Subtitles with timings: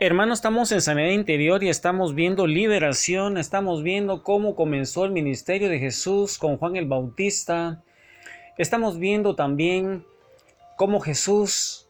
[0.00, 5.68] Hermanos, estamos en sanidad interior y estamos viendo liberación, estamos viendo cómo comenzó el ministerio
[5.68, 7.80] de Jesús con Juan el Bautista.
[8.58, 10.04] Estamos viendo también
[10.76, 11.86] cómo Jesús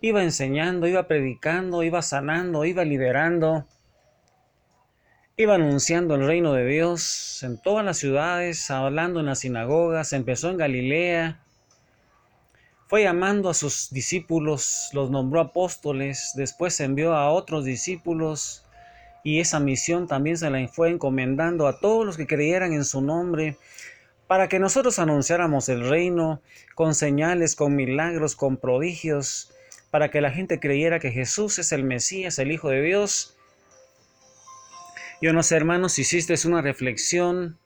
[0.00, 3.66] iba enseñando, iba predicando, iba sanando, iba liberando,
[5.36, 10.48] iba anunciando el reino de Dios en todas las ciudades, hablando en las sinagogas, empezó
[10.48, 11.43] en Galilea,
[12.86, 18.64] fue llamando a sus discípulos, los nombró apóstoles, después envió a otros discípulos
[19.22, 23.00] y esa misión también se la fue encomendando a todos los que creyeran en su
[23.00, 23.56] nombre
[24.26, 26.42] para que nosotros anunciáramos el reino
[26.74, 29.50] con señales, con milagros, con prodigios,
[29.90, 33.36] para que la gente creyera que Jesús es el Mesías, el Hijo de Dios.
[35.22, 37.58] Yo no sé, hermanos, hiciste una reflexión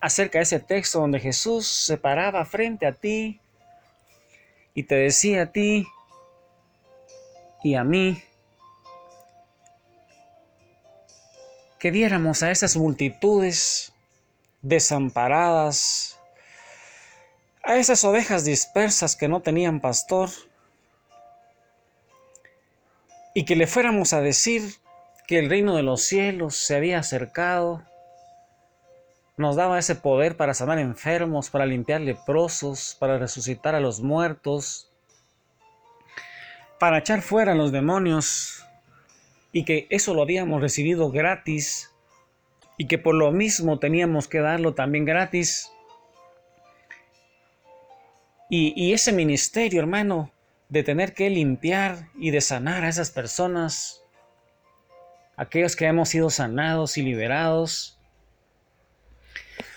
[0.00, 3.40] acerca de ese texto donde Jesús se paraba frente a ti
[4.74, 5.86] y te decía a ti
[7.62, 8.22] y a mí
[11.78, 13.92] que viéramos a esas multitudes
[14.60, 16.18] desamparadas,
[17.64, 20.30] a esas ovejas dispersas que no tenían pastor,
[23.34, 24.74] y que le fuéramos a decir
[25.26, 27.82] que el reino de los cielos se había acercado,
[29.36, 34.90] nos daba ese poder para sanar enfermos, para limpiar leprosos, para resucitar a los muertos,
[36.78, 38.66] para echar fuera a los demonios,
[39.52, 41.90] y que eso lo habíamos recibido gratis,
[42.76, 45.70] y que por lo mismo teníamos que darlo también gratis.
[48.50, 50.30] Y, y ese ministerio, hermano,
[50.68, 54.02] de tener que limpiar y de sanar a esas personas,
[55.36, 57.98] aquellos que hemos sido sanados y liberados,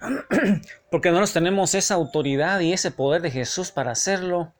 [0.90, 4.52] porque no nos tenemos esa autoridad y ese poder de Jesús para hacerlo.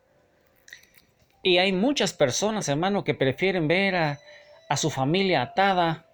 [1.43, 4.19] Y hay muchas personas, hermano, que prefieren ver a,
[4.77, 6.07] su familia atada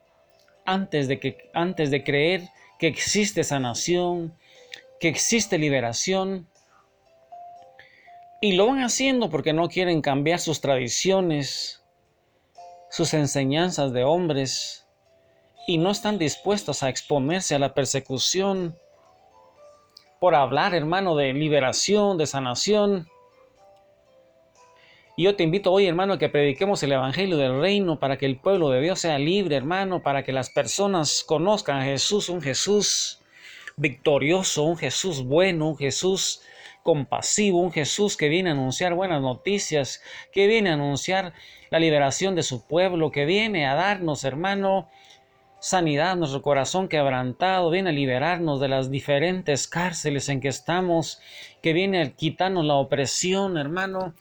[0.65, 4.35] antes de, que, antes de creer que existe sanación,
[5.01, 6.49] que existe liberación.
[8.41, 11.83] Y lo van haciendo porque no quieren cambiar sus tradiciones,
[12.91, 14.87] sus enseñanzas de hombres,
[15.67, 18.77] y no están dispuestos a exponerse a la persecución
[20.25, 23.07] por hablar, hermano, de liberación, de sanación.
[25.19, 28.25] Y yo te invito hoy, hermano, a que prediquemos el Evangelio del Reino para que
[28.25, 32.41] el pueblo de Dios sea libre, hermano, para que las personas conozcan a Jesús, un
[32.41, 33.21] Jesús
[33.77, 36.41] victorioso, un Jesús bueno, un Jesús
[36.83, 40.03] compasivo, un Jesús que viene a anunciar buenas noticias,
[40.33, 41.35] que viene a anunciar
[41.69, 44.89] la liberación de su pueblo, que viene a darnos, hermano,
[45.65, 51.23] sanidad, nuestro corazón quebrantado, viene a liberarnos de las diferentes cárceles en que estamos,
[51.63, 54.13] que viene a quitarnos la opresión, hermano.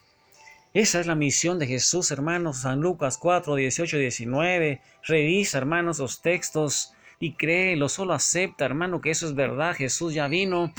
[0.74, 2.62] Esa es la misión de Jesús, hermanos.
[2.62, 4.82] San Lucas 4, 18, 19.
[5.04, 9.76] Revisa, hermanos, los textos y créelo, solo acepta, hermano, que eso es verdad.
[9.76, 10.74] Jesús ya vino,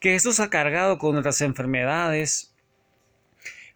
[0.00, 2.54] que Jesús ha cargado con nuestras enfermedades,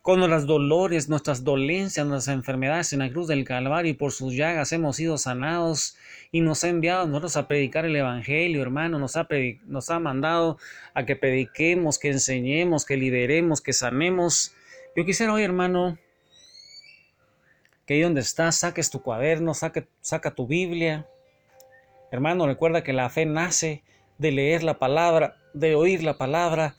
[0.03, 4.35] con nuestros dolores, nuestras dolencias, nuestras enfermedades en la cruz del Calvario y por sus
[4.35, 5.97] llagas hemos sido sanados
[6.33, 9.29] y nos ha enviado a nosotros a predicar el Evangelio, hermano, nos ha,
[9.65, 10.59] nos ha mandado
[10.95, 14.55] a que prediquemos, que enseñemos, que liberemos, que sanemos.
[14.97, 15.97] Yo quisiera hoy, hermano,
[17.87, 21.07] que ahí donde estás saques tu cuaderno, saque, saca tu Biblia.
[22.11, 23.85] Hermano, recuerda que la fe nace
[24.19, 26.75] de leer la palabra, de oír la palabra,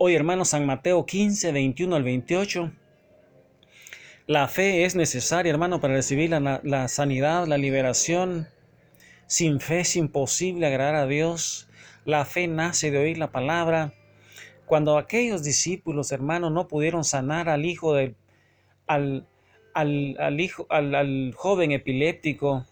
[0.00, 2.70] Hoy, hermanos, San Mateo 15, 21 al 28.
[4.28, 8.46] La fe es necesaria, hermano, para recibir la, la, sanidad, la liberación.
[9.26, 11.68] Sin fe es imposible agradar a Dios.
[12.04, 13.92] La fe nace de oír la palabra.
[14.66, 18.14] Cuando aquellos discípulos, hermanos, no pudieron sanar al hijo del,
[18.86, 19.26] al,
[19.74, 22.64] al, al, hijo, al, al joven epiléptico,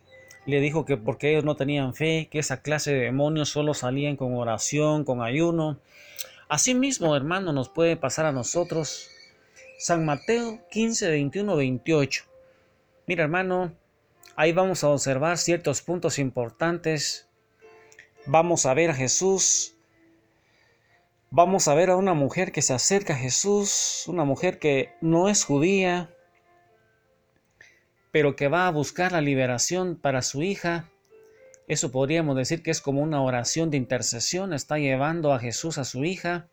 [0.44, 4.14] le dijo que porque ellos no tenían fe, que esa clase de demonios solo salían
[4.14, 5.80] con oración, con ayuno.
[6.48, 9.10] Asimismo, hermano, nos puede pasar a nosotros.
[9.78, 12.24] San Mateo 15, 21, 28.
[13.06, 13.72] Mira, hermano,
[14.36, 17.28] ahí vamos a observar ciertos puntos importantes.
[18.26, 19.74] Vamos a ver a Jesús.
[21.30, 25.28] Vamos a ver a una mujer que se acerca a Jesús, una mujer que no
[25.28, 26.14] es judía,
[28.12, 30.88] pero que va a buscar la liberación para su hija.
[31.68, 35.84] Eso podríamos decir que es como una oración de intercesión, está llevando a Jesús a
[35.84, 36.48] su hija.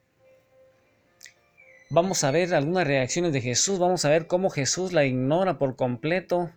[1.90, 5.76] Vamos a ver algunas reacciones de Jesús, vamos a ver cómo Jesús la ignora por
[5.76, 6.52] completo.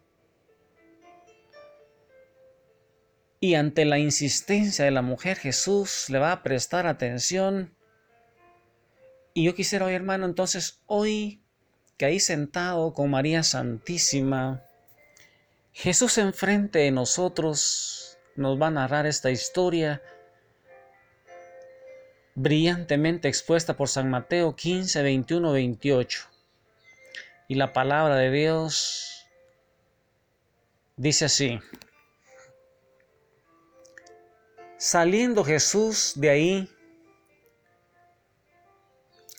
[3.41, 7.75] Y ante la insistencia de la mujer, Jesús le va a prestar atención.
[9.35, 11.43] Y yo quisiera hoy, hermano, entonces hoy
[11.99, 14.62] que ahí sentado con María Santísima,
[15.73, 18.06] Jesús enfrente de nosotros
[18.36, 20.02] nos va a narrar esta historia
[22.34, 26.28] brillantemente expuesta por San Mateo 15, 21, 28.
[27.48, 29.26] Y la palabra de Dios
[30.96, 31.60] dice así.
[34.76, 36.70] Saliendo Jesús de ahí,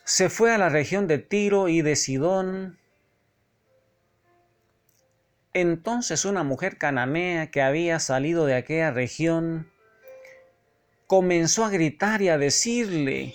[0.03, 2.79] se fue a la región de Tiro y de Sidón.
[5.59, 9.71] Entonces una mujer cananea que había salido de aquella región
[11.07, 13.33] comenzó a gritar y a decirle,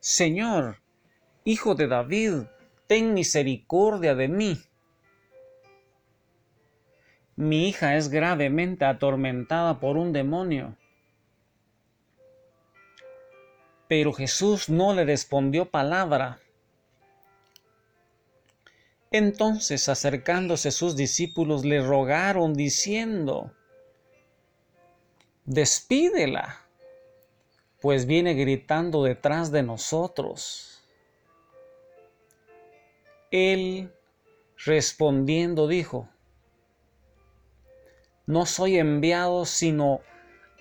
[0.00, 0.78] Señor,
[1.44, 2.32] hijo de David,
[2.88, 4.60] ten misericordia de mí.
[7.36, 10.76] Mi hija es gravemente atormentada por un demonio.
[13.86, 16.40] Pero Jesús no le respondió palabra.
[19.10, 23.52] Entonces acercándose sus discípulos le rogaron diciendo,
[25.44, 26.60] despídela,
[27.80, 30.82] pues viene gritando detrás de nosotros.
[33.30, 33.92] Él
[34.64, 36.08] respondiendo dijo,
[38.26, 40.00] no soy enviado sino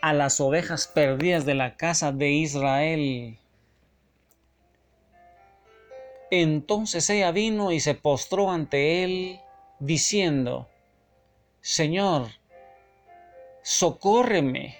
[0.01, 3.39] a las ovejas perdidas de la casa de Israel.
[6.31, 9.39] Entonces ella vino y se postró ante él,
[9.80, 10.68] diciendo,
[11.62, 12.30] Señor,
[13.62, 14.77] socórreme.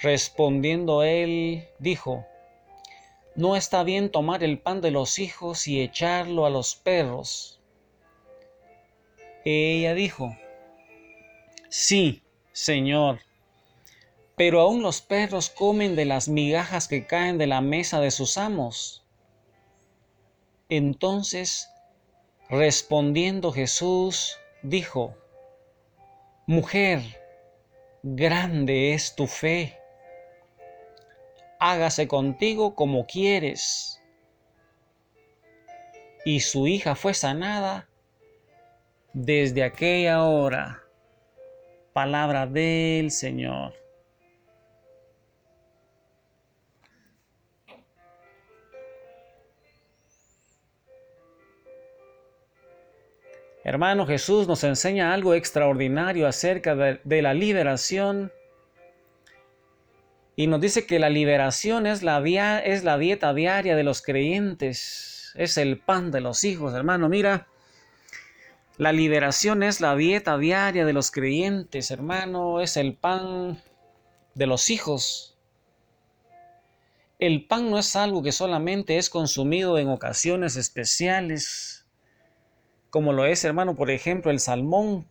[0.00, 2.24] Respondiendo él, dijo,
[3.34, 7.60] No está bien tomar el pan de los hijos y echarlo a los perros.
[9.44, 10.36] Ella dijo,
[11.68, 12.22] Sí,
[12.52, 13.20] Señor,
[14.38, 18.38] pero aún los perros comen de las migajas que caen de la mesa de sus
[18.38, 19.04] amos.
[20.68, 21.68] Entonces,
[22.48, 25.16] respondiendo Jesús, dijo,
[26.46, 27.02] Mujer,
[28.04, 29.76] grande es tu fe.
[31.58, 34.00] Hágase contigo como quieres.
[36.24, 37.88] Y su hija fue sanada
[39.12, 40.84] desde aquella hora.
[41.92, 43.87] Palabra del Señor.
[53.68, 58.32] Hermano, Jesús nos enseña algo extraordinario acerca de, la liberación
[60.36, 65.76] y nos dice que la liberación es la, dieta diaria de los creyentes, es el
[65.76, 67.10] pan de los hijos, hermano.
[67.10, 67.46] Mira,
[68.78, 73.60] la liberación es la dieta diaria de los creyentes, hermano, es el pan
[74.32, 75.36] de los hijos.
[77.18, 81.77] El pan no es algo que solamente es consumido en ocasiones especiales,
[82.90, 85.06] como lo es, hermano, por ejemplo, el salmón.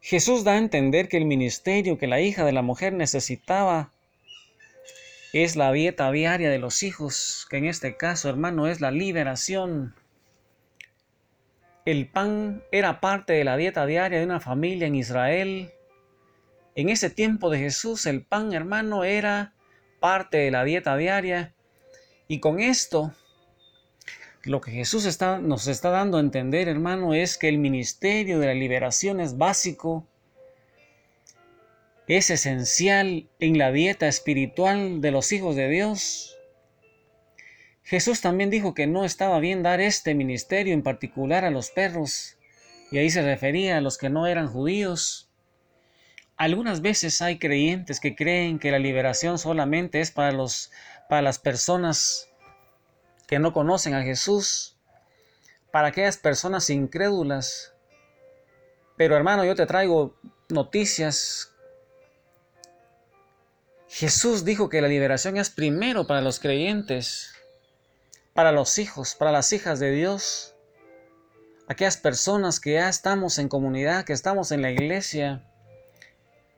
[0.00, 3.90] Jesús da a entender que el ministerio que la hija de la mujer necesitaba
[5.32, 9.94] es la dieta diaria de los hijos, que en este caso, hermano, es la liberación
[11.90, 15.72] el pan era parte de la dieta diaria de una familia en Israel.
[16.74, 19.54] En ese tiempo de Jesús el pan, hermano, era
[19.98, 21.54] parte de la dieta diaria.
[22.28, 23.14] Y con esto,
[24.48, 28.46] lo que Jesús está, nos está dando a entender, hermano, es que el ministerio de
[28.46, 30.06] la liberación es básico,
[32.06, 36.36] es esencial en la dieta espiritual de los hijos de Dios.
[37.82, 42.36] Jesús también dijo que no estaba bien dar este ministerio en particular a los perros,
[42.90, 45.28] y ahí se refería a los que no eran judíos.
[46.38, 50.70] Algunas veces hay creyentes que creen que la liberación solamente es para, los,
[51.08, 52.28] para las personas
[53.28, 54.76] que no conocen a Jesús,
[55.70, 57.72] para aquellas personas incrédulas.
[58.96, 60.18] Pero hermano, yo te traigo
[60.48, 61.54] noticias.
[63.88, 67.38] Jesús dijo que la liberación es primero para los creyentes
[68.38, 70.54] para los hijos, para las hijas de Dios,
[71.66, 75.42] aquellas personas que ya estamos en comunidad, que estamos en la iglesia,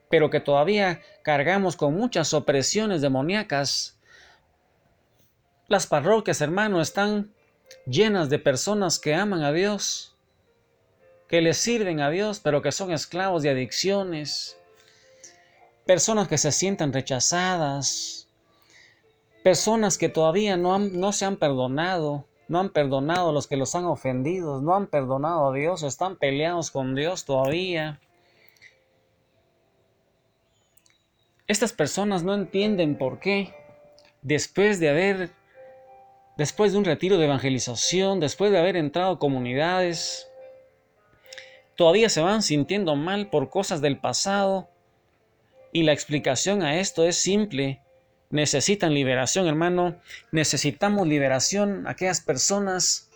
[0.07, 3.97] pero que todavía cargamos con muchas opresiones demoníacas.
[5.71, 7.31] Las parroquias, hermano, están
[7.85, 10.17] llenas de personas que aman a Dios,
[11.29, 14.57] que les sirven a Dios, pero que son esclavos de adicciones,
[15.85, 18.27] personas que se sienten rechazadas,
[19.43, 23.73] Personas que todavía no, no se han perdonado, no han perdonado a los que los
[23.73, 28.01] han ofendido, no han perdonado a Dios, están peleados con Dios todavía.
[31.47, 33.55] Estas personas no entienden por qué,
[34.21, 35.40] después de haber
[36.41, 40.27] después de un retiro de evangelización, después de haber entrado a comunidades,
[41.75, 44.67] todavía se van sintiendo mal por cosas del pasado.
[45.71, 47.83] Y la explicación a esto es simple.
[48.31, 50.01] Necesitan liberación, hermano.
[50.31, 51.85] Necesitamos liberación.
[51.85, 53.11] Aquellas personas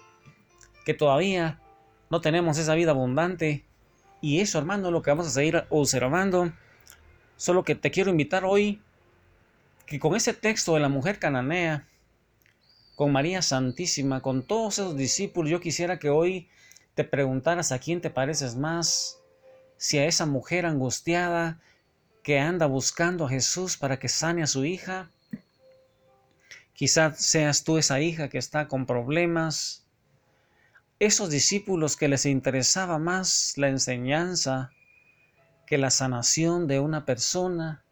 [0.86, 1.60] que todavía
[2.12, 3.66] no tenemos esa vida abundante.
[4.22, 6.54] Y eso, hermano, es lo que vamos a seguir observando.
[7.38, 8.84] Solo que te quiero invitar hoy
[9.88, 11.88] que con ese texto de la mujer cananea,
[12.96, 16.50] con María Santísima, con todos esos discípulos, yo quisiera que hoy
[16.96, 19.20] te preguntaras a quién te pareces más,
[19.78, 21.60] si a esa mujer angustiada
[22.24, 25.12] que anda buscando a Jesús para que sane a su hija,
[26.74, 29.86] quizás seas tú esa hija que está con problemas,
[31.00, 34.72] esos discípulos que les interesaba más la enseñanza
[35.68, 37.84] que la sanación de una persona,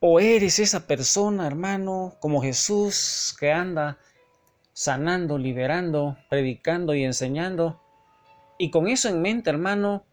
[0.00, 3.98] o eres esa persona, hermano, como Jesús que anda
[4.72, 7.82] sanando, liberando, predicando y enseñando.
[8.58, 10.04] Y con eso en mente, hermano,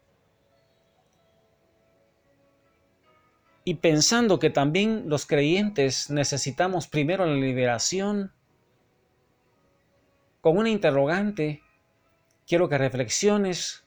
[3.64, 8.32] y pensando que también los creyentes necesitamos primero la liberación,
[10.40, 11.62] con una interrogante,
[12.46, 13.84] quiero que reflexiones,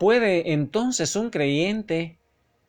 [0.00, 2.18] ¿puede entonces un creyente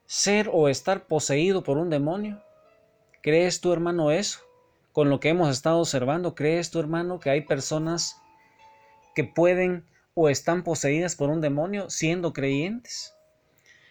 [0.05, 2.43] ser o estar poseído por un demonio?
[3.23, 4.41] ¿Crees tú, hermano, eso?
[4.93, 8.21] con lo que hemos estado observando, ¿crees tu hermano que hay personas
[9.15, 13.13] que pueden o están poseídas por un demonio siendo creyentes?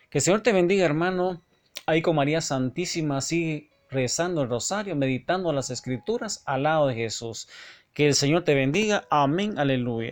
[0.09, 1.43] Que el Señor te bendiga, hermano.
[1.87, 7.49] Ahí con María Santísima, así rezando el rosario, meditando las escrituras al lado de Jesús.
[7.93, 9.05] Que el Señor te bendiga.
[9.11, 9.59] Amén.
[9.59, 10.11] Aleluya.